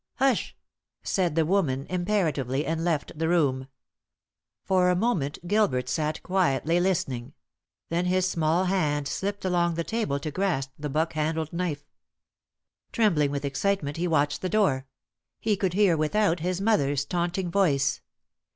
"Hush!" 0.15 0.55
said 1.03 1.35
the 1.35 1.45
woman, 1.45 1.85
imperatively, 1.87 2.65
and 2.65 2.83
left 2.83 3.15
the 3.19 3.27
room. 3.29 3.67
For 4.63 4.89
a 4.89 4.95
moment 4.95 5.37
Gilbert 5.47 5.87
sat 5.87 6.23
quietly 6.23 6.79
listening; 6.79 7.33
then 7.89 8.05
his 8.05 8.27
small 8.27 8.65
hand 8.65 9.07
slipped 9.07 9.45
along 9.45 9.75
the 9.75 9.83
table 9.83 10.17
to 10.21 10.31
grasp 10.31 10.71
the 10.79 10.89
buck 10.89 11.13
handled 11.13 11.53
knife. 11.53 11.83
Trembling 12.91 13.29
with 13.29 13.45
excitement, 13.45 13.97
he 13.97 14.07
watched 14.07 14.41
the 14.41 14.49
door; 14.49 14.87
he 15.39 15.55
could 15.55 15.73
hear 15.75 15.95
without 15.95 16.39
his 16.39 16.59
mother's 16.59 17.05
taunting 17.05 17.51
voice. 17.51 18.01